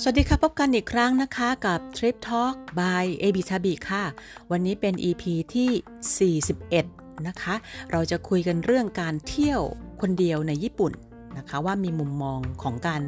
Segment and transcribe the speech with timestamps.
[0.00, 4.04] สวัสดีค่ะ พบกันอีกครั้งนะคะกับ Trip Talk by a b i t a b i ค่ะ
[4.50, 5.24] วันนี้เป็น EP
[5.54, 6.40] ที่
[6.82, 7.54] 41 นะคะ
[7.92, 9.60] เราจะคุยกันเรื่องการเที่ยว
[10.00, 10.92] คนเดียวในญี่ปุ่น
[11.38, 13.02] นะคะว่ามีมุมมองของการ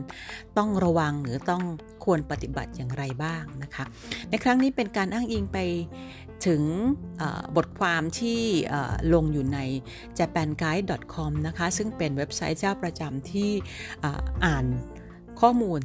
[0.59, 1.62] ต้องระวังหรือต้อง
[2.04, 3.84] ควรปฏิบัติอย่างไรบ้างนะคะ
[4.30, 5.59] ในครั้งนี้เป็นการอ้างอิงไป
[6.46, 6.62] ถึง
[7.57, 8.41] บทความที่
[9.14, 9.59] ลงอยู่ใน
[10.18, 13.50] japanguide.com นะคะ ซึ่งเป็นเว็บไซต์เจ้าประจำที่
[14.45, 14.67] อ่าน
[15.43, 15.82] ข้อมูล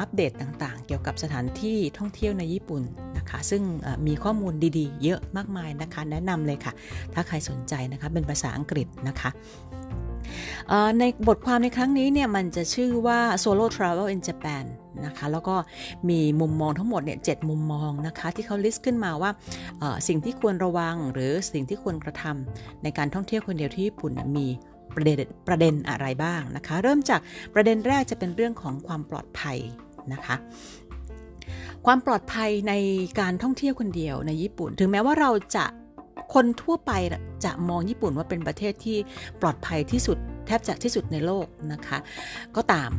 [0.00, 2.82] อัปเดตต่างๆ เกี่ยวกับสถานที่ท่องเที่ยวในญี่ปุ่น
[3.16, 3.62] นะคะ ซึ่ง
[4.06, 6.72] มีข้อมูลดีๆ เยอะมากมายนะคะ แนะนำเลยค่ะ
[7.14, 9.30] ถ้าใครสนใจนะคะ เป็นภาษาอังกฤษนะคะ
[10.98, 14.64] ในบทความในครั้งนี้เนี่ยมันจะชื่อว่า solo travel in Japan
[15.06, 15.56] นะคะแล้วก็
[16.08, 19.30] มีมุมมองทั้งหมดเนี่ยเมุมมองนะคะที่เขาลิสต์ขึ้นมาว่า
[20.08, 24.46] สิ่งที่ควรระวังหรือสิ่งที่ควรกระทำในการท่องเที่ยวคนเดียวที่ญี่ปุ่นมี
[24.96, 27.20] ประเด็นประเด็นอะไรบ้างนะคะ เริ่มจาก
[27.54, 29.58] ประเด็นแรกจะเป็นเรื่องของความปลอดภัย
[30.12, 30.36] นะคะ
[31.86, 32.74] ความปลอดภัยใน
[33.20, 35.64] การท่องเที่ยวคนเดียวในญี่ปุ่น ถึงแม้ว่าเราจะ
[36.34, 36.92] คนทั่วไป
[37.44, 38.98] จะมองญี่ปุ่นว่าเป็นประเทศที่
[39.40, 41.98] ปลอดภัยที่สุดแทบจะที่สุดในโลกนะคะ
[42.56, 42.90] ก็ตาม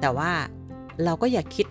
[0.00, 0.30] แต่ว่า
[1.04, 1.66] เราก็อย่าคิด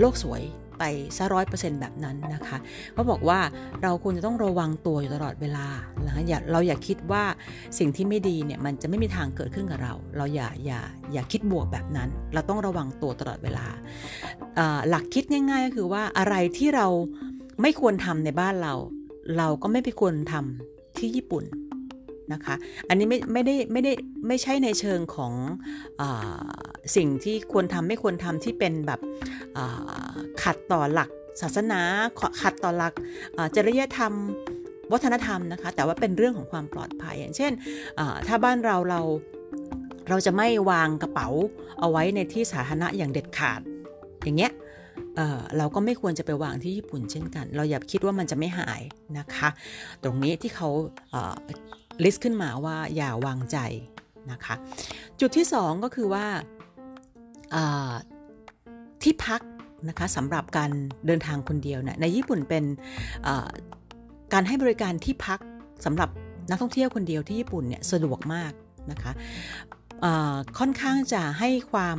[0.00, 0.42] โลกสวย
[0.78, 0.84] ไป
[1.16, 2.58] ซะร้อยเปอร์เซ็นต์แบบนั้นนะคะ
[2.94, 3.38] เขาบอกว่า
[3.82, 5.66] เราควรจะต้องระวังตัวอยู่ตลอดเวลา
[6.06, 7.24] นะคะอย่าเราอย่าคิดว่า
[7.78, 10.80] สิ่งที่ไม่ดีเนี่ยมันจะไม่มีทางเกิดขึ้นกับเรา เราอย่าอย่า
[11.12, 13.66] อย่าคิดบวกแบบนั้น เราต้องระวังตัวตลอดเวลา
[14.88, 16.86] หลักคิดง่าย ๆ ก็คือว่าอะไรที่เรา
[17.62, 18.74] ไม่ควรทำในบ้านเรา
[19.38, 21.44] เราก็ไม่ไปควรทำที่ญี่ปุ่น
[22.32, 22.54] นะคะ
[22.88, 23.92] อันนี้ไม่ไม่ได้ไม่ได้
[24.28, 25.32] ไม่ใช่ในเชิงของ
[26.00, 26.02] อ
[26.96, 29.00] สิ่งที่ควรทำไม่ควรทำที่เป็นแบบ
[30.42, 31.80] ขัดต่อหลักศาสนา
[32.42, 32.92] ขัดต่อหลัก
[33.56, 34.12] จริยธรรม
[34.92, 37.52] วัฒนธรรมนะคะ แต่ว่าเป็นเรื่องของความปลอดภัย อย่างเช่น
[38.26, 39.00] ถ้าบ้านเราเรา
[40.08, 41.28] เราจะไม่วางกระเป๋า
[41.80, 43.60] เอาไว้ในที่สาธารณะอย่างเด็ดขาด
[44.24, 44.52] อย่างเงี้ย
[45.16, 48.80] เเราก็ไม่ควรจะไปวางที่ญี่ปุ่นเช่นกัน เราอย่าคิดว่ามันจะไม่หาย
[49.18, 49.48] นะคะ
[50.02, 50.68] ตรงนี้ที่เขา
[52.04, 53.58] ลิสต์ขึ้นมาว่าอย่าวางใจ
[54.32, 54.54] นะคะ
[55.20, 56.26] จุดที่ 2 ก็คือว่า
[59.02, 59.40] ที่พัก
[59.88, 60.70] นะคะสำหรับการ
[61.06, 62.64] เดินทางคนเดียวนะในญี่ปุ่นเป็น
[64.32, 65.40] การให้บริการที่พัก
[65.84, 66.10] สำหรับ
[66.50, 68.52] นักท่องเที่ยวคนเดียวที่ญี่ปุ่นเนี่ยสะดวกมาก
[68.90, 69.12] นะคะ
[70.58, 71.98] ค่อนข้างจะให้ความ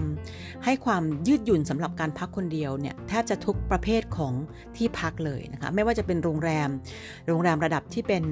[0.66, 4.34] ให้ความยืดหยุ่นสำหรับการพักคนเดียวเนี่ยแทบจะทุกประเภทของ
[4.78, 6.70] ที่พักเลยนะคะไม่ว่าจะเป็นโรงแรม
[7.28, 8.24] โรงแรมระดับที่เป็น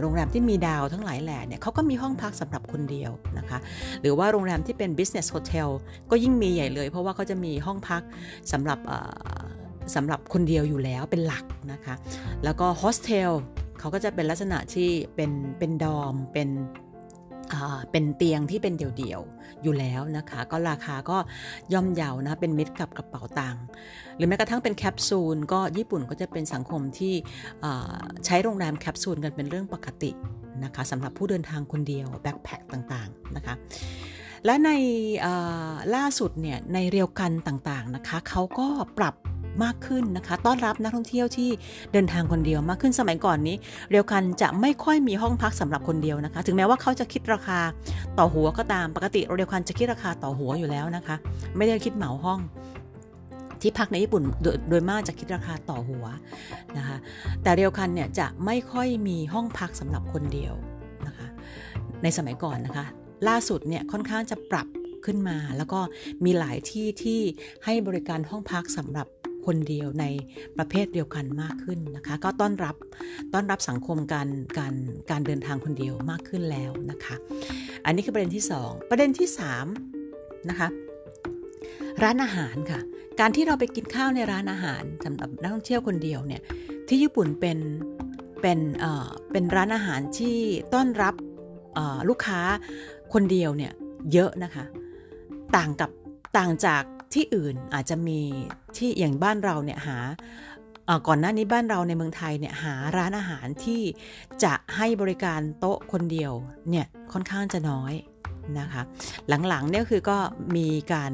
[0.00, 3.58] โรงแรมที่มีดาวทั้งหลายแหล่เนี่ยเขาก็มีห้องพักสำหรับคนเดียวนะคะ
[4.00, 5.68] หรือว่าโรงแรมที่เป็น business hotel
[6.10, 8.02] ก็ยิ่งมีใหญ่เลย เพราะว่าเขาจะมีห้องพัก
[8.52, 8.78] สำหรับ
[9.94, 11.94] สำหรับคนเดียวอยู่แล้วเป็นหลักนะคะ
[12.44, 13.32] แล้วก็โฮสเทล
[13.78, 16.48] เขาก็จะเป็นลักษณะที่เป็นเป็น dorm เป็น
[17.92, 21.18] เป็นเตียงที่เป็นเดี่ยวๆ อยู่แล้วนะคะ ก็ราคาก็
[21.72, 23.62] ย่อมเยานะ เป็นมิตรกับกระเป๋าตังค์
[24.16, 27.14] หรือแม้กระทั่งเป็นแคปซูลก็ญี่ปุ่นก็จะเป็นสังคมที่
[28.26, 30.10] ใช้โรงแรมแคปซูลกันเป็นเรื่องปกติ
[30.64, 33.54] นะคะสำหรับผู้เดินทางคนเดียวแบ็คแพคต่างๆนะคะ
[34.44, 34.70] และใน
[35.94, 38.66] ล่าสุดเนี่ยในเรียวกันต่างๆนะคะเขาก็
[38.98, 39.14] ปรับ
[39.64, 41.50] มากขึ้นนะคะ ต้อนรับนักท่องเที่ยวที่
[41.92, 43.56] เดินทางคนเดียวมากขึ้นสมัยก่อนนี้
[43.90, 47.58] เรียวกันจะไม่ค่อยมีห้องพักสำหรับคนเดียวนะคะ ถึงแม้ว่าเขาจะคิดราคา
[48.18, 51.16] ต่อหัวก็ตามปกติเรียวกันจะคิดราคาต่อหัวอยู่แล้วนะคะ
[51.56, 52.40] ไม่ได้คิดเหมาห้อง
[53.62, 56.04] ที่พักในญี่ปุ่นโดยโดยมากจะคิดราคาต่อหัว
[56.76, 56.96] นะคะ
[57.42, 60.54] แต่เรียวคันเนี่ยจะไม่ค่อยมีห้องพักสำหรับคนเดียว
[61.06, 61.26] นะคะ
[62.02, 62.86] ในสมัยก่อนนะคะ
[63.28, 64.68] ล่าสุดเนี่ยค่อนข้างจะปรับ
[65.04, 65.80] ขึ้นมา แล้วก็
[66.24, 67.20] มีหลายที่ที่
[67.64, 69.06] ให้บริการห้องพักสำหรับ
[69.46, 70.04] คนเดียวใน
[70.58, 72.76] ประเภทเดียวกันมากขึ้นนะคะ ก็ต้อนรับ
[73.34, 74.74] ต้อนรับสังคมการการ
[75.10, 77.16] การเดินทางคนเดียวมากขึ้นแล้วนะคะ
[77.84, 79.28] อันนี้คือประเด็นที่ 2 ประเด็นที่
[79.88, 80.68] 3นะคะ
[82.02, 82.80] ร้านอาหารค่ะ
[83.20, 86.42] การที่เราไปกินข้าวในร้านอาหารสำหรับนักท่องเที่ยวคนเดียวเนี่ย
[86.88, 87.58] ที่ญี่ปุ่นเป็น
[88.42, 90.36] เป็นเอ่อเป็นร้านอาหารที่
[90.74, 91.14] ต้อนรับ
[92.08, 92.40] ลูกค้า
[93.12, 93.72] คนเดียวเนี่ย
[94.12, 94.64] เยอะนะคะ
[95.56, 95.90] ต่างกับ
[96.38, 96.82] ต่างจาก
[97.16, 98.20] ที่อื่นอาจจะมี
[98.76, 99.98] ที่อย่างบ้านเราเนี่ยหา
[101.06, 103.82] ก่อนหน้านี้บ้านเราในเมืองไทยเนี่ยหาร้านอาหารที่
[104.44, 106.32] จะให้บริการโต๊ะคนเดียว
[106.70, 107.92] เนี่ยค่อนข้างจะน้อย
[108.60, 108.82] นะคะ
[109.48, 110.16] หลังๆเนี่ยคือก็
[110.56, 111.12] มีการ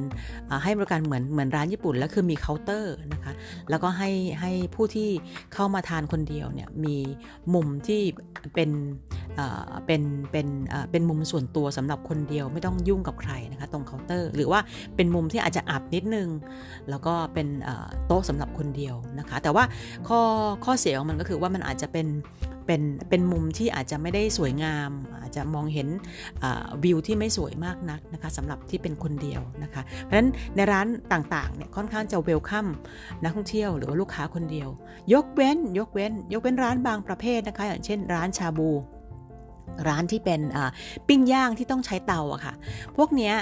[0.63, 3.33] ให้บริการเหมือนเหมือนร้านญี่ปุ่น แล้วคือมีเคาน์เตอร์นะคะ
[3.71, 5.09] แล้วก็ให้ให้ผู้ที่
[5.55, 6.97] เข้ามาทานคนเดียวเนี่ยมี
[7.55, 8.01] มุมที่
[8.55, 8.71] เป็น
[9.87, 10.47] เป็นเป็น
[10.91, 14.61] เป็นมุมส่วนตัวสำหรับคนเดียวไม่ต้องยุ่งกับใครนะคะตรงเคาน์เตอร์ หรือว่า
[14.97, 16.29] เป็นมุมที่อาจจะอับนิดนึง
[16.91, 17.49] แล้วก็เป็น
[18.07, 19.65] โต๊ะสำหรับคนเดียวนะคะแต่ว่า
[20.09, 20.21] ข้อ
[20.65, 22.07] ข้อเสียของมันก็คือว่ามันอาจจะเป็น
[22.67, 25.89] เป็นเป็นมุมที่อาจจะไม่ได้สวยงาม อาจจะมองเห็น
[26.85, 32.67] วิวที่ไม่สวยมากนักนะคะสำหรับที่เป็นคนเดียวนะคะ เพราะฉะนั้นในร้านต่างๆเนี่ยค่อนข้างจะเวลคัม
[33.23, 34.69] นักท่องเที่ยวหรือว่าลูกค้าคนเดียว
[35.13, 38.71] ยกเว้นยกเว้น ยกเว้นร้านบางประเภทนะคะ อย่างเช่นร้านชาบู
[39.89, 40.41] ร้านที่เป็น
[41.09, 42.55] ปิ้งย่างที่ต้องใช้เตาอะค่ะ
[42.97, 43.33] พวกนี้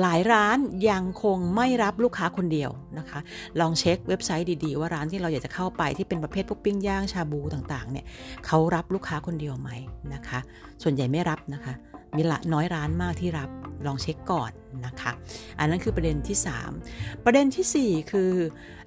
[0.00, 0.58] หลายร้าน
[0.90, 3.20] ยังคงไม่รับลูกค้าคนเดียวนะคะ
[3.60, 8.04] ลองเช็คเว็บไซต์ดีๆ ว่าร้านที่เราอยากจะเข้าไปที่เป็นประเภทพวกปิ้งย่างชาบูต่างๆเนี่ย
[8.46, 9.70] เขารับลูกค้าคนเดียวไหม
[10.14, 10.38] นะคะ
[10.82, 11.74] ส่วนใหญ่ไม่รับนะคะ
[12.16, 13.50] มีละน้อยร้านมากที่รับ
[13.86, 14.50] ลองเช็คก่อน
[14.86, 15.12] นะคะ
[15.58, 16.36] อันนั้นคือประเด็นที่
[16.80, 18.32] 3 ประเด็นที่ 4 คือ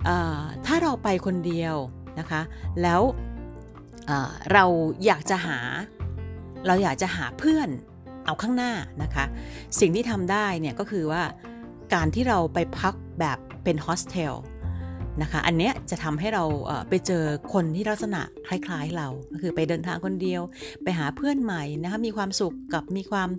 [0.07, 0.09] อ
[0.65, 1.75] ถ้าเราไปคนเดียว
[2.19, 2.41] นะคะ
[2.81, 3.01] แล้ว
[4.53, 4.65] เรา
[5.05, 5.59] อยากจะหา
[6.67, 7.69] เราอยากจะหาเพื่อน
[8.25, 8.71] เอาข้างหน้า
[9.03, 9.25] นะคะ
[9.79, 11.23] สิ่งที่ทำได้เนี่ยก็คือว่า
[11.93, 14.35] การที่เราไปพักแบบเป็นโฮสเทล
[15.21, 16.43] นะคะ อันเนี้ยจะทำให้เรา
[16.89, 17.23] ไปเจอ
[17.53, 20.41] คนที่ลักษณะคล้ายๆเรา ก็คือไปเดินทางคนเดียว
[20.83, 23.29] ไปหาเพื่อนใหม่นะคะ มีความสุขกับมีความ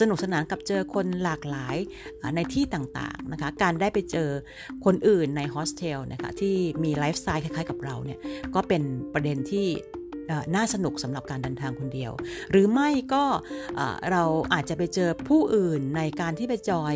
[0.00, 1.76] สนุกสนานกับเจอคนหลากหลาย
[2.36, 4.28] ในที่ต่างๆนะคะ การได้ไปเจอ
[4.84, 6.54] คนอื่นในโฮสเทลนะคะที่
[6.84, 8.18] มีไลฟ์สไตล์คล้ายๆกับเราเนี่ย
[8.54, 8.82] ก็เป็น
[9.12, 9.66] ประเด็นที่
[10.54, 12.12] น่าสนุกสำหรับการเดินทางคนเดียว
[12.50, 13.24] หรือไม่ก็
[14.10, 16.94] เราอาจจะไปเจอผู้อื่นในการที่ไปจอย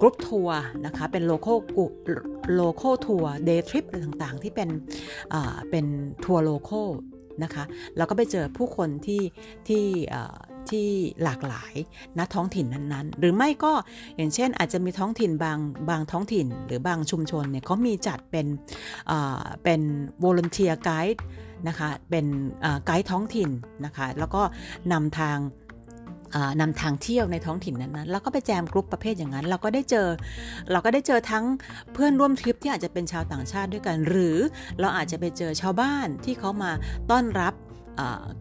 [0.00, 4.68] กรุ๊ปทัวร์นะคะเป็น local local ทัวร์ day trip อะไรต่างๆ ที่เป็น
[5.70, 5.86] เป็น
[6.24, 6.80] ทัวร์ local
[7.42, 7.64] นะคะ
[7.96, 9.22] เราก็ไปเจอผู้คนที่
[9.68, 9.84] ที่
[10.70, 10.88] ที่
[11.22, 11.74] หลากหลาย
[12.18, 13.72] ณท้องถิ่นนั้นๆ หรือไม่ก็
[14.16, 15.58] อย่างเช่นอาจจะมีท้องถิ่นบาง
[15.90, 18.46] บางท้องถิ่น หรือบางชุมชนเนี่ยเขามีจัดเป็น
[19.64, 19.80] เป็น
[20.24, 21.20] volunteer guide
[21.68, 22.26] นะคะเป็น
[22.86, 23.50] ไกด์ท้องถิ่น
[23.84, 24.42] นะคะแล้วก็
[24.92, 25.38] นำทาง
[26.60, 30.08] นำทางเที่ยวในท้องถิ่นนั้นๆแล้วก็ไปแจมกรุ๊ปประเภทอย่างนั้น เราก็ได้เจอ
[30.72, 31.44] เราก็ได้เจอทั้ง
[31.92, 34.38] เพื่อนร่วมทริปที่อาจจะเป็นชาวต่างชาติด้วยกัน หรือ
[34.80, 36.70] เราอาจจะไปเจอชาวบ้านที่เขามา
[37.10, 37.54] ต้อนรับ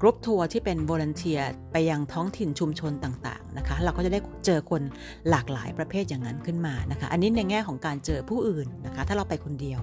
[0.02, 1.40] กรุ๊ปทัวร์ที่เป็นบริเทีย
[1.72, 4.82] ไปยังท้องถิ่นชุมชนต่างๆนะคะ เราก็จะได้เจอคน
[5.30, 9.82] หลากหลายประเภทอย่างนั้นขึ้นมานะคะ อันนี้ในแง่ของการเจอผู้อื่นนะคะ ถ้าเราไปคนเดียว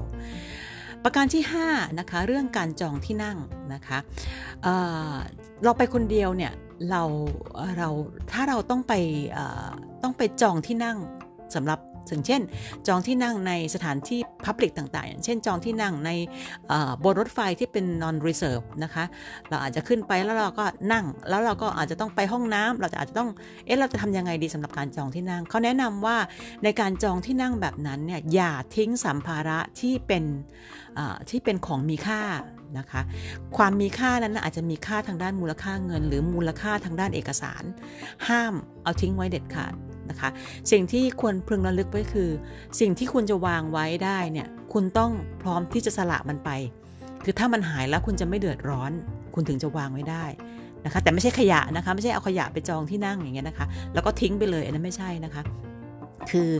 [1.04, 3.38] ประการที่5นะคะเรื่องการจองที่นั่ง
[3.74, 3.98] นะคะ
[4.62, 6.52] เเราไปคนเดียวเนี่ย
[6.90, 7.02] เรา
[7.78, 7.88] เรา
[8.32, 8.92] ถ้าเราต้องไป
[10.02, 10.98] ต้องไปจองที่นั่ง
[11.54, 12.40] สำหรับ อย่างเช่น
[12.88, 16.10] จองที่นั่งในสถานที่พับลิกต่างๆ อย่างเช่น จองที่นั่งใน
[17.04, 19.04] บนรถไฟที่เป็น non reserve นะคะ
[19.48, 23.30] เราอาจจะขึ้นไปแล้วเราก็นั่ง แล้วเราก็อาจจะต้องไปห้องน้ำเราจะอาจจะต้อง
[23.66, 26.16] เอ๊ะ เราจะทำยังไงดีสำหรับการจองที่นั่ง เขาแนะนำว่า
[26.64, 30.24] ในการจองที่นั่งแบบนั้นเนี่ย อย่าทิ้งสัมภาระที่เป็น
[31.30, 32.22] ที่เป็นของมีค่า
[32.78, 33.00] นะคะ
[33.56, 37.62] ความมีค่านั้นอาจจะมีค่าทางด้านมูลค่าเงิน หรือมูลค่าทางด้านเอกสาร
[38.28, 39.74] ห้ามเอาทิ้งไว้เด็ดขาด
[40.10, 40.28] นะคะ
[40.70, 42.30] สิ่งที่ควรพึงระลึกไว้คือ
[42.80, 45.12] สิ่งที่คุณจะวางไว้ได้เนี่ยคุณต้อง
[45.42, 46.50] พร้อมที่จะสละมันไป
[47.24, 48.92] คือถ้ามันหายแล้วคุณจะไม่เดือดร้อน
[49.34, 50.24] คุณถึงจะวางไว้ได้
[50.84, 55.42] นะคะแต่ไม่ใช่ขยะนะคะไม่ใช่เอาขยะไปจองที่นั่งอย่างเงี้ยนะคะ แล้วก็ทิ้งไปเลยอันนั้นไม่ใช่นะคะ
[56.30, 56.50] คือ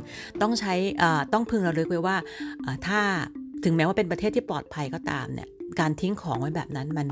[0.43, 0.75] ต้องใช้
[1.33, 2.17] ต้องพึงระลึกไว้ว่า
[2.87, 3.01] ถ้า
[3.65, 5.49] ถึงแม้ว่าเป็นประเทศที่ปลอดภัยก็ตามเนี่ย
[5.81, 7.09] การทิ้งของไว้แบบนั้นมัน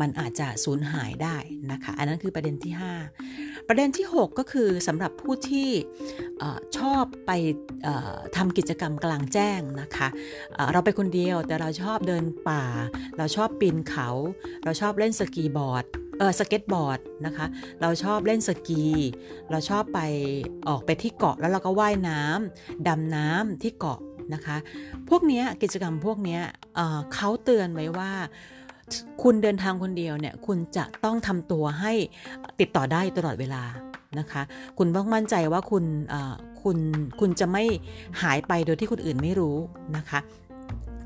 [0.00, 1.36] มันอาจจะสูญหายได้
[1.72, 2.72] นะคะ อันนั้นคือประเด็นที่
[3.20, 5.70] 5 ประเด็นที่ 6 ก็คือสำหรับผู้ที่
[6.78, 7.30] ชอบไป
[8.36, 10.08] ทำกิจกรรมกลางแจ้งนะคะ
[10.72, 12.64] เราไปคนเดียวแต่เราชอบเดินป่า
[13.18, 14.08] เราชอบปีนเขา
[14.64, 15.86] เราชอบเล่นสกีบอร์ด
[16.18, 17.46] เออสเก็ตบอร์ดนะคะ
[17.80, 18.84] เราชอบเล่นสกี
[19.50, 20.00] เราชอบไป
[20.68, 23.98] ออกไปที่เกาะแล้วเราก็ว่ายน้ำดำน้ำที่เกาะ
[24.34, 24.56] นะคะ
[25.08, 26.38] พวกนี้กิจกรรมพวกนี้
[27.14, 28.10] เขาเตือนไว้ว่า
[29.22, 31.92] คุณเดินทางคนเดียวเนี่ยคุณจะต้องทำตัวให้
[32.60, 33.62] ติดต่อได้ตลอดเวลา
[34.18, 34.42] นะคะ
[34.78, 35.84] คุณต้องมั่นใจว่าคุณ
[36.62, 36.78] คุณ
[37.20, 37.64] คุณจะไม่
[38.22, 39.56] หายไปโดยที่คนอื่นไม่รู้
[39.96, 40.20] นะคะ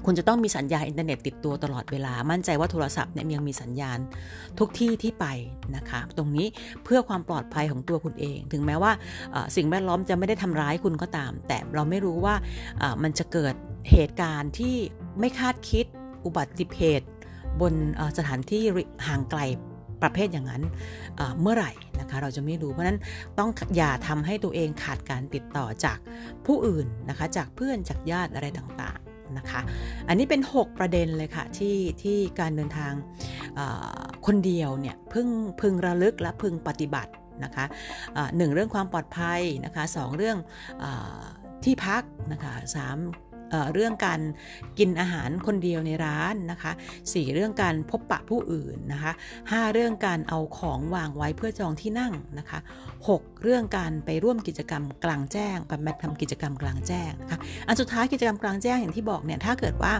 [0.06, 3.98] คุณจะต้องมีสัญญาณอินเทอร์เน็ตติดตัวตลอดเวลา มั่นใจว่าโทรศัพท์เนี่ยยังมีสัญญาณ
[4.58, 5.26] ทุกที่ที่ไป
[5.76, 6.46] นะคะ ตรงนี้
[6.84, 8.92] เพื่อความปลอดภัยของตัวคุณเอง ถึงแม้ว่า
[9.56, 12.34] สิ่งแวดล้อมจะไม่ได้ทำร้ายคุณก็ตาม แต่เราไม่รู้ว่า
[13.02, 13.54] มันจะเกิด
[13.90, 14.74] เหตุการณ์ที่
[15.20, 15.86] ไม่คาดคิด
[16.24, 17.06] อุบัติเหตุ
[17.60, 17.72] บน
[18.18, 18.62] สถานที่
[19.06, 19.40] ห่างไกล
[20.02, 20.62] ประเภทอย่างนั้น
[21.40, 22.98] เมื่อไหร่นะคะเราจะไม่รู้เพราะนั้น
[23.38, 25.98] ต้องอย่าทำให้ตัวเองขาดการติดต่อจาก
[26.46, 28.98] ผู้อื่นนะคะจากเพื่อนจากญาติอะไรต่าง
[29.38, 29.60] นะคะ
[30.08, 32.92] อันนี้เป็น 6 ประเด็นเลยค่ะที่ที่การเดินทาง
[34.26, 35.28] คนเดียวเนี่ยพึง
[35.60, 37.12] พึงระลึกและพึงปฏิบัติ
[37.44, 37.64] นะคะ
[38.36, 40.38] หนึ่งเรื่องความปลอดภัยนะคะสองเรื่อง
[40.82, 40.84] อ
[41.64, 42.02] ที่พัก
[42.32, 42.98] นะคะสาม
[43.72, 44.20] เรื่องการ
[44.78, 52.58] กินอาหารคนเดียวในร้านนะคะ 4 เรื่องการพบปะผู้อื่นนะคะ 5 เรื่องการเอาของวางไว้เพื่อจองที่นั่งนะคะ
[53.00, 59.92] 6 เรื่องการไปร่วมกิจกรรมกลางแจ้งไปแมททำกิจกรรมกลางแจ้งนะคะอันสุดท้ายกิจกรรมกลางแจ้งอย่างที่บอกเนี่ยถ้าเกิดว่า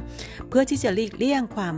[0.49, 1.77] เพื่อที่จะหลีกเลี่ยงความ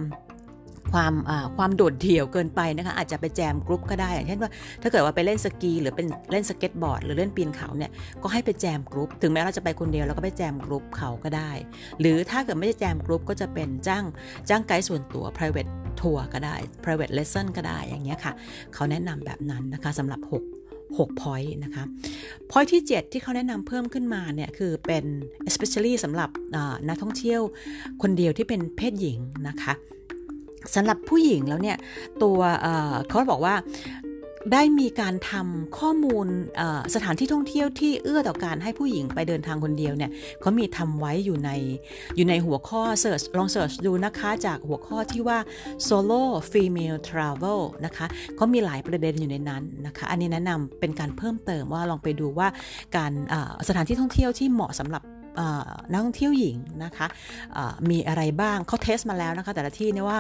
[0.93, 1.12] ความ
[1.57, 4.50] ความโดดเดี่ยวเกินไปนะคะอาจจะไปแจมกรุ๊ปก็ได้อย่างเช่นว่า
[4.83, 7.90] ถ้าเกิดว่าไปเล่นสกีหรือเป็นเล่นสเก็ตบอร์ดหรือเล่นปีนเขาเนี่ย
[8.23, 11.50] ก็ให้ไปแจมกรุ๊ปถึงแม้เราจะไปคนเดียวเราก็ไปแจมกรุ๊ปเขาก็ได้
[12.00, 14.05] หรือถ้าเกิดไม่ได้แจมกรุ๊ปก็จะเป็นจ้าง
[14.49, 18.33] จ้างไกด์ส่วนตัว private tour ก็ได้ private lesson ก็ได้อย่างเงี้ยค่ะ
[18.75, 20.43] เขาแนะนำแบบนั้นนะคะสำหรับ 6
[20.99, 21.85] 6 point นะคะ
[22.50, 25.05] point ที่ 7 ที่เขาแนะนำเพิ่มขึ้นมาเนี่ยคือเป็น
[25.49, 26.31] especially สำหรับ
[26.88, 27.40] นักท่องเที่ยว
[28.02, 29.75] คนเดียวที่เป็นเพศหญิงนะคะ
[30.75, 31.77] สำหรับผู้หญิงแล้วเนี่ย
[32.23, 32.39] ตัว
[33.09, 33.55] เขาบอกว่า
[34.53, 36.27] ได้มีการทำข้อมูล
[36.95, 40.11] สถานที่ท่องเที่ยวที่เอื้อต่อการให้ผู้หญิงไปเดินทางคนเดียวเนี่ย
[40.41, 41.51] เขามีทำไว้อยู่ใน
[42.17, 45.39] อยู่ในหัวข้อเสิร์ชลองเสิร์ชดูนะคะจากหัวข้อที่ว่า
[45.89, 46.23] solo
[46.53, 52.49] female travel นะคะเขามีหลายประเด็นอยู่ในนั้นนะคะ อันนี้แนะนำเป็นการเพิ่มเติมว่าลองไปดูว่า
[52.97, 53.13] การ
[53.69, 55.03] สถานที่ท่องเที่ยวที่เหมาะสำหรับ
[55.90, 57.07] นักท่องเที่ยวหญิงนะคะ
[57.90, 60.19] มีอะไรบ้างเขาเทสมาแล้วนะคะ แต่ละที่เนี่ยว่า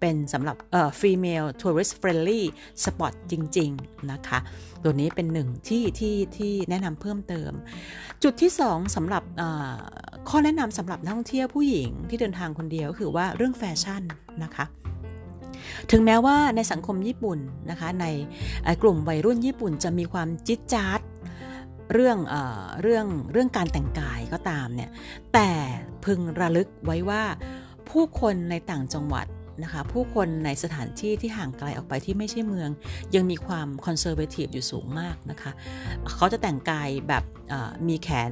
[0.00, 0.56] เป็นสำหรับ
[1.00, 2.42] female tourist friendly
[2.84, 4.38] spot จริง ๆ นะคะ
[4.82, 7.52] ตัวนี้เป็นหนึ่งที่ที่ที่แนะนำเพิ่มเติม
[8.22, 9.22] จุดที่2สำหรับ
[10.28, 14.02] ข้อแนะนำสำหรับนักท่องเที่ยวผู้หญิงที่เดินทางคนเดียวก็คือว่าเรื่องแฟชั่น
[14.44, 14.64] นะคะ
[15.90, 17.38] ถึงแม้ว่าในสังคมญี่ปุ่น
[17.70, 18.06] นะคะใน
[18.82, 21.00] กลุ่มวัยรุ่นญี่ปุ่นจะมีความจิ๊ดจ๊าด
[21.92, 22.34] เรื่องเอ
[22.82, 24.90] เรื่องเรื่องการแต่งกายก็ตามเนี่ย
[25.34, 25.50] แต่
[26.04, 27.22] พึงระลึกไว้ว่า
[27.90, 29.26] ผู้คนในต่างจังหวัด
[29.62, 32.70] นะคะผู้คนในสถานที่ที่ห่างไกลออกไปที่ไม่ใช่เมือง
[33.14, 35.50] ยังมีความคอนเซอร์เวทีฟอยู่สูงมากนะคะ
[36.16, 37.24] เขาจะแต่งกายแบบ
[37.88, 38.28] มีแขน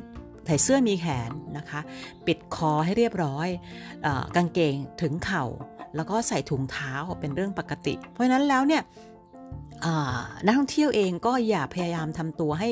[0.46, 1.80] ใส่เสื้อมีแขนนะคะ
[2.26, 3.48] ปิดคอให้เรียบร้อย
[4.06, 5.44] อกางเกงถึงเข่า
[5.96, 8.82] แล้วก็ใส่ถุงเท้าเป็นเรื่องปกติ เพราะฉะนั้นแล้วเนี่ย
[10.46, 12.68] นักท่องเที่ยวเองก็อย่าพยายามทำตัวให้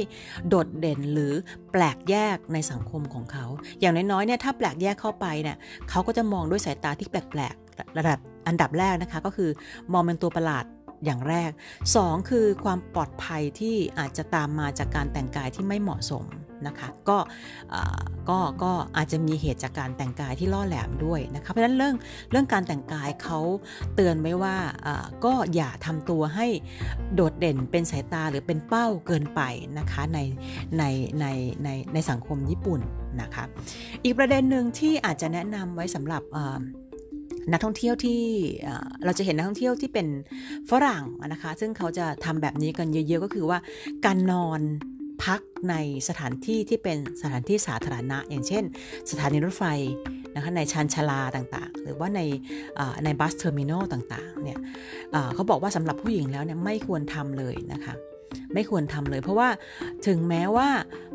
[0.49, 1.33] โดดเด่นหรือ
[1.73, 3.47] แปลกแยกในสังคมของเขา
[3.81, 5.57] อย่างน้อยๆเนี่ยถ้าแปลกแยกเข้าไปเนี่ย
[5.91, 9.51] เขาก็จะมองด้วยสายตาที่แปลกๆระดับอันดับแรกนะคะก็คือ
[9.93, 10.65] มองเป็นตัวประหลาด
[11.05, 11.51] อย่างแรก
[11.91, 16.25] 2 คือความปลอดภัยที่อาจจะตามมาจากการแต่งกายที่ไม่เหมาะสม
[16.67, 17.19] นะคะก็
[18.29, 21.95] ก็ก็อาจจะมีเหตุจากการแต่งกายที่ล่อแหลมด้วยนะคะเพราะฉะนั้นเรื่อง
[22.31, 23.41] เรื่องการแต่งกายเขา
[23.95, 24.57] เตือนไว้ว่า
[25.25, 26.47] ก็อย่าทำตัวให้
[27.15, 29.41] โดดเด่นเป็นสายตาหรือเป็นเป้าเกินไป
[29.79, 30.19] นะคะใน
[30.79, 30.85] ใน
[31.21, 31.27] ใน
[31.65, 32.81] ในในสังคมญี่ปุ่น
[33.23, 33.45] นะคะ
[34.05, 36.23] อีกประเด็นหนึ่งที่อาจจะแนะนำไว้สำหรับ
[37.53, 38.21] นักท่องเที่ยวที่
[39.05, 40.07] เราจะเห็นนักท่องเที่ยวที่เป็น
[40.71, 43.59] ฝรั่งนะคะ ซึ่งเขาจะทำแบบนี้กันเยอะ ๆ ก็คือว่า
[44.07, 44.61] การนอน
[45.25, 45.75] พักใน
[46.09, 48.65] สถานที่ที่เป็นสถานที่สาธารณะ อย่างเช่น
[49.11, 49.65] สถานีรถไฟ
[50.35, 52.21] นะคะในชานชาลาต่างๆ หรือว่าใน
[53.05, 54.59] ใน bus terminal ต่างๆเนี่ย
[55.35, 57.95] เขาบอกว่าสำหรับผู้หญิงแล้วเนี่ยไม่ควรทำเลยนะคะ
[58.55, 59.49] ไม่ควรทำเลย เพราะว่า
[60.07, 60.69] ถึงแม้ว่า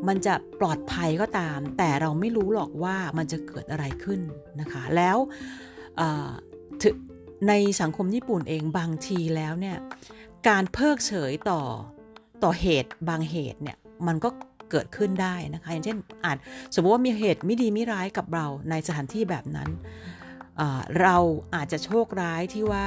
[0.08, 4.22] มันจะปลอดภัยก็ตาม แต่เราไม่รู้หรอกว่ามันจะเกิดอะไรขึ้น
[4.60, 5.18] นะคะแล้ว
[7.48, 9.78] ในสังคมญี่ปุ่นเองบางทีแล้วเนี่ย
[10.48, 11.62] การเพิกเฉยต่อ
[12.44, 14.30] ต่อเหตุบางเหตุเนี่ย มันก็
[14.72, 16.38] เกิดขึ้นได้นะคะ อย่างเช่นอาจ
[16.74, 19.70] สมมติว่ามีเหตุไม่ดีไม่ร้ายกับเราในสถานที่แบบนั้น
[21.02, 21.18] เรา
[21.56, 22.86] อาจจะโชคร้ายที่ว่า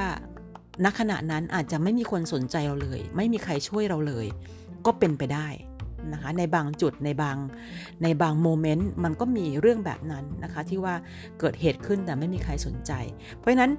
[0.83, 4.25] ณขณะนั้นอาจจะไม่มีคนสนใจเราเลย ไม่มีใครช่วยเราเลย
[4.85, 5.47] ก็เป็นไปได้
[6.13, 7.37] นะคะในบางจุดในบาง
[8.03, 10.95] ในบางโมเมนต์มันก็มีเรื่องแบบนั้นนะคะที่ว่า
[11.39, 12.91] เกิดเหตุขึ้นแต่ไม่มีใครสนใจ
[13.37, 13.71] เพราะฉะนั้น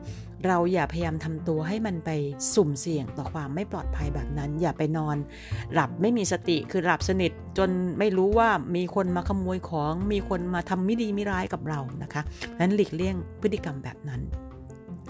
[0.46, 2.10] เราอย่าพยายามทำตัวให้มันไป
[2.54, 5.16] สุ่มเสี่ยงต่อความไม่ปลอดภัยแบบนั้น อย่าไปนอน
[5.72, 14.20] หลับไม่มีสติคือหลับสนิทจนไม่รู้ว่ามีคนมาขโมยของมีคนมาทำไม่ดีไม่ร้ายกับเรานะคะเพราะฉะนั้นหลีกเลี่ยงพฤติกรรมแบบนั้น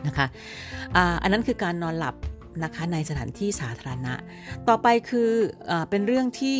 [0.06, 0.26] นะคะ
[1.22, 2.14] อันนั้นคือการนอนหลับ
[2.64, 4.14] นะคะในสถานที่สาธารณะ
[4.68, 5.30] ต่อไปคือ
[5.70, 6.58] อเป็นเรื่องที่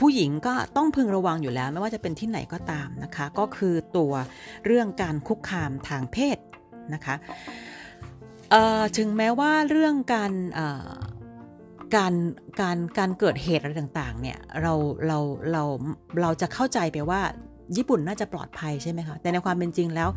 [0.00, 4.12] ผู้หญิงก็ต้องพึงระวังอยู่แล้ว ไม่ว่าจะเป็นที่ไหนก็ตามนะคะ ก็คือตัว
[4.66, 6.38] เรื่องการคุกคามทางเพศ
[6.94, 7.14] นะคะ
[8.96, 10.32] ถึงแม้ว่าเรื่องการ
[11.96, 12.14] การ
[12.60, 14.74] การการเกิดเหตุอะไรต่างๆเนี่ยเรา
[15.06, 15.18] เรา
[15.52, 15.62] เรา
[16.20, 17.20] เราจะเข้าใจไปว่า
[17.76, 20.08] ญี่ปุ่นน่าจะปลอดภัยใช่ไหมคะ แต่ในความเป็นจริงแล้ว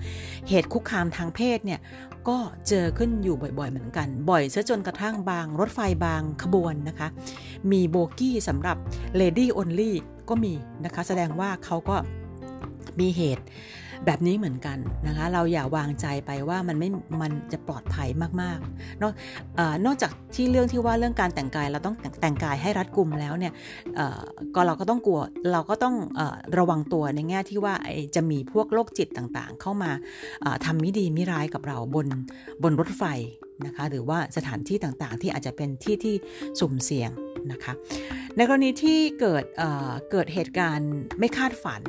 [0.49, 1.79] เหตุคุกคามทางเพศเนี่ย
[2.29, 2.37] ก็
[2.67, 7.07] เจอขึ้นอยู่บ่อยๆเหมือนกัน บ่อยซะจนกระทั่งบางรถไฟบางขบวนนะคะ
[7.71, 8.77] มีโบกี้สำหรับ
[9.19, 9.91] Lady Only
[10.29, 10.53] ก็มี
[10.85, 11.95] นะคะ แสดงว่าเขาก็
[12.99, 13.43] มีเหตุ
[14.05, 14.77] แบบนี้เหมือนกัน
[15.07, 16.89] นะคะ เราอย่าวางใจไปว่ามันไม่
[17.21, 18.09] มันจะปลอดภัย
[18.41, 19.13] มากๆนอก
[19.85, 23.53] นอกจากที่เรื่องที่ว่าเรื่องการแต่งกายเราต้องแต่งกายให้รัดกุมแล้วเนี่ย
[24.55, 25.19] ก็เราก็ต้องกลัว
[25.53, 25.95] เราก็ต้อง
[26.57, 27.73] ระวังตัวในแง่ที่ว่า
[28.15, 29.91] จะมีพวกโรคจิตต่างๆ เข้ามา
[30.65, 32.07] ทำมิดีมิร้ายกับเราบน
[32.63, 33.03] บนรถไฟ
[33.65, 36.15] นะคะหรือว่าสถานที่ต่างๆ ที่อาจจะเป็นที่ที่
[36.59, 37.11] สุ่มเสี่ยง
[37.51, 37.73] นะคะ
[38.35, 41.81] ในกรณีที่เกิดเเกิดเหตุการณ์ไม่คาดฝัน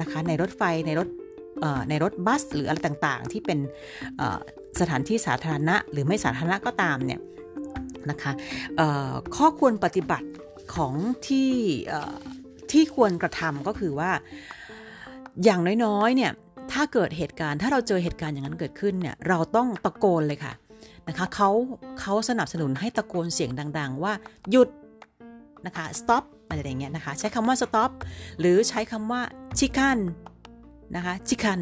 [0.00, 1.08] นะคะในรถไฟในรถ
[1.88, 3.58] ในรถบัสหรืออะไรต่างๆ ที่เป็น
[4.80, 7.20] สถานที่สาธารณะหรือไม่สาธารณะก็ตามเนี่ย
[8.10, 8.32] นะคะ
[9.36, 10.28] ข้อควรปฏิบัติ
[10.74, 10.94] ของ
[11.26, 11.50] ที่
[12.72, 14.10] ที่ควรกระทำก็คือว่า
[15.44, 16.32] อย่างน้อยๆเนี่ย
[16.72, 20.52] ถ้าเกิดเหตุการณ์ ถ้าเราเจอเหตุการณ์อย่างนั้นเกิดขึ้นเนี่ยเราต้องตะโกนเลยค่ะ
[21.08, 21.50] นะคะเขา
[22.00, 24.12] เขาสนับสนุนให้ตะโกนเสียงดัง ๆ ว่า
[24.50, 24.68] หยุด
[25.66, 27.90] นะคะ stop อะไรอย่างเงี้ยนะคะ ใช้คำว่า stop
[28.40, 29.20] หรือใช้คำว่า
[29.58, 29.98] ชิคัน
[30.96, 31.60] นะคะชิคัน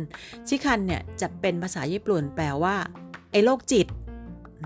[0.48, 2.76] ชิคันเนี่ยจะเป็นภาษาญี่ปุ่นแปลว่า
[3.32, 3.86] ไอ้โรคจิต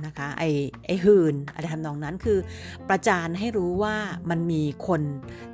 [0.06, 0.50] นะคะไอ้
[0.86, 2.38] ไอ้หืนอะไรทำนองนั้นคือ
[2.88, 3.96] ประจานให้รู้ว่า
[4.30, 5.02] มันมีคน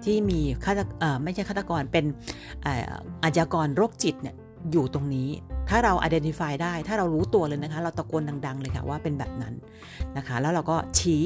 [0.05, 0.81] ที่มีฆาต
[1.25, 2.05] ไม่ใช่ฆาตกรเป็น
[3.23, 4.37] อาชญากรโรคจิตเนี่ย
[4.73, 5.29] อยู่ตรงนี้
[5.69, 9.55] ถ้าเรา identify ได้ถ้าเรารู้ตัวเลยนะคะ เราตะโกนดัง ๆ เลยค่ะว่าเป็นแบบนั้น
[10.17, 11.25] นะคะ แล้วเราก็ชี้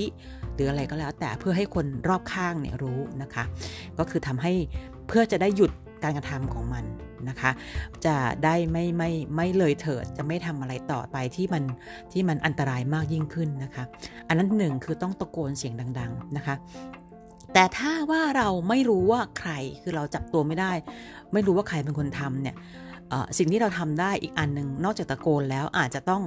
[0.54, 3.44] หรืออะไรก็แล้ว แต่เพื่อให้คนรอบข้างเนี่ยรู้นะคะ
[3.98, 4.52] ก็คือทำให้
[5.08, 5.70] เพื่อจะได้หยุด
[6.02, 6.84] การกระทำของมัน
[7.28, 7.50] นะคะ
[8.06, 11.62] จะได้ไม่ไม่ไม่เลยเถิดจะไม่ทำอะไรต่อไปที่มัน
[12.12, 13.84] ที่มันอันตรายมากยิ่งขึ้นนะคะ
[14.28, 16.54] อันนั้นหนึ่งคือต้องตะโกนเสียงดัง ๆนะคะ
[17.52, 19.50] แต่ถ้าว่าเราไม่รู้ว่าใคร
[19.82, 20.72] คือเราจับตัวไม่ได้
[21.32, 22.56] ไม่รู้ว่าใครเป็นคนทำเนี่ย
[23.38, 26.22] สิ่งที่เราทำได้อีกอันหนึ่งนอกจากตะโกนแล้วอาจจะต้อง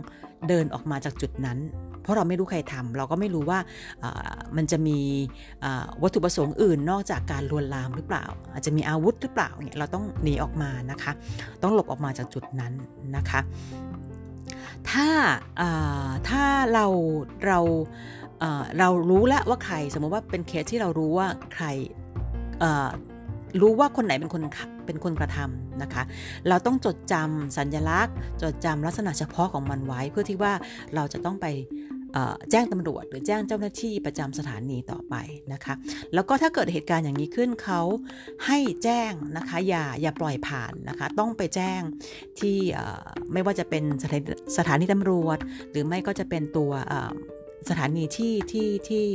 [0.48, 1.60] เดินออกมาจากจุดนั้น
[2.02, 3.60] เพราะเราไม่รู้ใครทำเราก็ไม่รู้ว่า
[4.58, 5.00] มันจะมี
[6.02, 11.12] วัตถุประสงค์อื่นนอกจากการลวนลามหรือเปล่า อาจจะมีอาวุธหรือเปล่าเนี่ยเราต้องหนีออกมานะคะ
[11.64, 12.74] ต้องหลบออกมาจากจุดนั้น
[13.16, 13.40] นะคะ
[14.90, 15.08] ถ้า
[16.30, 16.86] ถ้าเรา
[17.46, 17.60] เรา
[18.80, 21.66] เรารู้แล้วว่าใครสมมติว่าเป็นเคสที่เรารู้ว่าใคร
[23.62, 24.42] รู้ว่าคนไหนเป็นคน
[24.86, 26.04] เป็นคนกระทำนะคะ
[26.50, 30.54] เราต้องจดจำสัญลักษณ์ จดจำลักษณะเฉพาะของมันไว้ เพื่อที่ว่า
[30.96, 31.48] เราจะต้องไป
[32.52, 35.16] แจ้งตำรวจหรือแจ้งเจ้าหน้าที่ประจำสถานีต่อไป
[35.54, 35.74] นะคะ
[36.14, 37.82] แล้วก็ถ้าเกิดเหตุการณ์อย่างนี้ขึ้นเขา
[38.46, 41.82] ให้แจ้งนะคะอย่าอย่าปล่อยผ่านนะคะ ต้องไปแจ้ง
[42.40, 42.58] ที่
[43.34, 43.84] ไม่ว่าจะเป็น
[44.58, 45.38] สถานีตำรวจ
[45.72, 46.72] หรือไม่ก็จะเป็นตัว
[47.70, 49.06] สถานีที่ที่ที่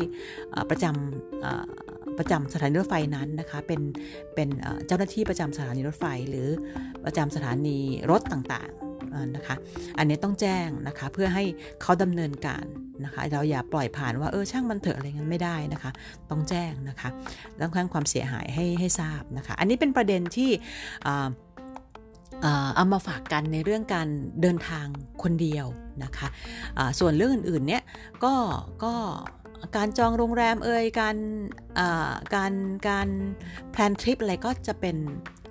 [0.71, 3.81] ประจำ ประจำสถานีรถไฟนั้นนะคะ เป็น
[4.35, 4.49] เป็น
[4.87, 6.49] เจ้าหน้าที่ประจำสถานีรถไฟหรือ
[7.05, 7.79] ประจำสถานี
[8.11, 9.57] รถต่างๆนะคะ
[9.99, 11.45] อันนี้ต้องแจ้งนะคะเพื่อให้
[11.83, 12.65] เขาดำเนินการ
[13.05, 15.91] นะคะ เราอย่าปล่อยผ่านว่าเออช่างมันเถอะอะไรเงี้ยไม่ได้นะคะ
[16.31, 17.09] ต้องแจ้งนะคะ
[17.61, 20.51] ต้องแจ้งความเสียหายให้ให้ทราบนะคะ อันนี้เป็นประเด็นที่
[22.77, 24.09] เอามาฝากกันในเรื่องการ
[24.43, 24.87] เดินทาง
[25.23, 25.67] คนเดียว
[26.05, 27.83] นะคะะส่วนเรื่องอื่นๆเนี่ย
[28.25, 28.35] ก็
[28.85, 28.95] ก็
[29.77, 31.17] การจองโรงแรมเอ่ยการ
[32.35, 32.53] การ
[32.89, 33.09] การ
[33.73, 34.97] แพลนทริปอะไรก็จะเป็น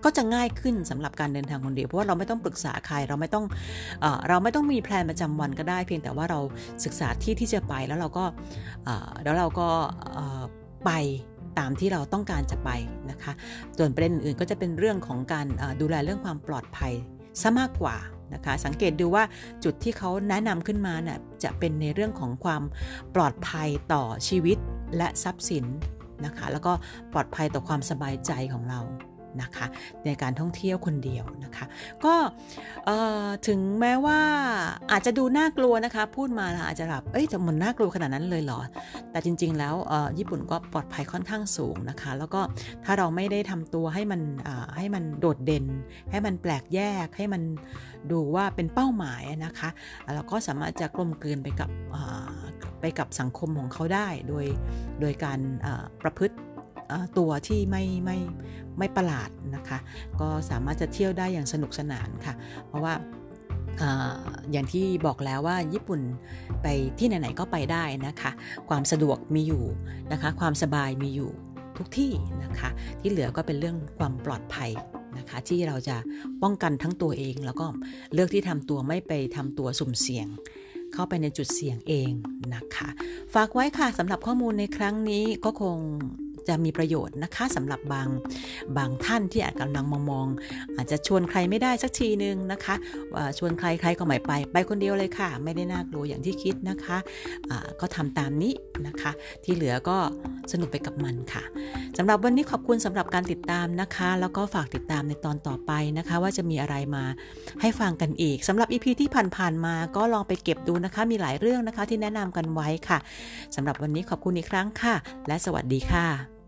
[0.06, 3.46] ก็จะง่ายขึ้นสำหรับการเดินทางคนเดียวเพราะว่าเราไม่ต้องปรึกษาใครเราไม่ต้อง
[4.02, 6.40] เอเราไม่ต้องมีแพลนประจำวันก็ได้ เพียงแต่ว่าเรา
[6.86, 8.26] ศึกษาที่ที่จะไปแล้วเราก็
[9.24, 9.70] แล้วเราก็
[10.86, 10.92] ไป
[11.60, 12.70] ตามที่เราต้องการจะไป
[13.12, 13.34] นะคะ
[13.78, 15.48] ส่วนประเด็นอื่นก็จะเป็นเรื่องของการ
[15.82, 16.94] ดูแลเรื่องความปลอดภัย
[17.42, 17.98] ซะมากกว่า
[18.34, 19.24] นะคะ สังเกตดูว่า
[19.64, 22.64] จุดที่เขาแนะนำขึ้นมานะ่ะจะเป็นในเรื่องของความ
[23.16, 24.58] ปลอดภัยต่อชีวิต
[24.98, 25.66] และทรัพย์สิน
[26.26, 26.74] นะคะ แล้วก็
[27.14, 28.80] ปลอดภัยต่อความสบายใจของเรา
[29.42, 29.66] นะคะ
[30.06, 31.66] ในการท่องเที่ยวคนเดียวนะคะ
[32.06, 32.14] ก็
[33.48, 34.20] ถึงแม้ว่า
[34.92, 38.60] อาจจะดูน่ากลัวนะคะ พูดมาอาจจะแบบเอ้ยจะมันน่ากลัวขนาดนั้นเลยเหรอ
[39.12, 39.76] แต่จริง ๆ แล้ว
[40.18, 42.42] ญี่ปุ่นก็ปลอดภัยค่อนข้างสูงนะคะ แล้วก็
[42.86, 44.22] ถ้าเราไม่ได้ทำตัวให้มัน
[44.78, 45.66] ให้มันโดดเด่น
[46.12, 47.42] ให้มันแปลกแยกให้มัน
[48.12, 49.70] ดูว่าเป็นเป้าหมายนะคะ
[50.14, 51.70] เราก็สามารถจะกลมกลืนไปกับ
[52.82, 54.46] ไปกับสังคมของเขาได้โดย
[55.02, 55.40] โดยการ
[56.02, 56.36] ประพฤติ
[57.18, 58.18] ตัวที่ไม่ไม่
[58.78, 59.78] ไม่ประหลาดนะคะ
[60.20, 62.34] ก็สามารถจะเที่ยวได้อย่างสนุกสนานค่ะ
[62.68, 62.94] เพราะว่า
[64.52, 66.02] อย่างที่บอกแล้วว่าญี่ปุ่น
[66.62, 66.68] ไป
[67.00, 68.32] ที่ไหนๆก็ไปได้นะคะ
[68.70, 69.64] ความสะดวกมีอยู่
[70.12, 71.32] นะคะ ความสบายมีอยู่
[71.78, 72.12] ทุกที่
[72.44, 74.72] นะคะ ที่เหลือก็เป็นเรื่องความปลอดภัย
[75.18, 75.98] นะคะ ที่เราจะ
[76.44, 77.66] ป้องกันทั้งตัวเอง แล้วก็
[78.14, 80.28] เลือกที่ทำตัวไม่ไปทำตัวสุ่มเสี่ยง
[80.94, 82.12] เข้าไปในจุดเสี่ยงเอง
[82.56, 82.90] นะคะ
[83.34, 85.78] ฝากไว้ค่ะสำหรับข้อมูลในครั้งนี้ก็คง
[86.48, 88.08] จะมีประโยชน์นะคะสำหรับบาง
[88.78, 90.28] บางท่านที่อาจกำลังมองมอง
[90.76, 92.76] อาจจะชวนใครไม่ได้สักทีนึงนะคะ
[93.14, 98.54] ว่าชวนใครใครก็ไม่ไป ไปคนเดียวเลยค่ะ ไม่ได้น่ากลัวอย่างที่คิดนะคะะก็ทำตามนี้
[98.88, 99.12] นะคะ
[99.44, 99.98] ที่เหลือก็
[100.52, 101.44] สนุกไปกับมันค่ะ
[101.98, 107.04] สำหรับวันนี้ขอบคุณสำหรับการติดตามนะคะ แล้วก็ฝากติดตามในตอนต่อไปนะคะ ว่าจะมีอะไรมา
[107.62, 112.98] ให้ฟังกันอีกสำหรับอีพีที่ผ่านๆมาก็ลองไปเก็บดูนะคะ มีหลายเรื่องนะคะที่แนะนำกันไว้ค่ะ
[113.56, 114.96] สำหรับวันนี้ขอบคุณอีกครั้งค่ะ
[115.28, 116.41] และสวัสดีค่ะ